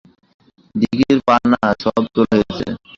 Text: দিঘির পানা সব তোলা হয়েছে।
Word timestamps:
দিঘির 0.75 1.17
পানা 1.27 1.59
সব 1.83 2.01
তোলা 2.13 2.33
হয়েছে। 2.37 2.65